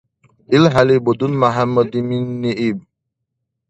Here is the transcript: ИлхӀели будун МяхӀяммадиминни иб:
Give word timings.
ИлхӀели 0.55 0.95
будун 1.05 1.33
МяхӀяммадиминни 1.41 2.51
иб: 2.67 2.77